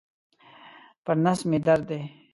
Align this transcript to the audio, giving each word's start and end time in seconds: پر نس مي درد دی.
پر 1.03 1.15
نس 1.23 1.39
مي 1.49 1.57
درد 1.65 1.83
دی. 1.89 1.99